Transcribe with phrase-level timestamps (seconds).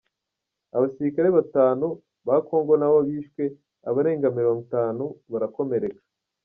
[0.75, 1.87] Abasirikare batanu
[2.27, 3.43] ba Kongo nabo bishwe,
[3.89, 6.03] abarenga mirongo itanu barakomereka.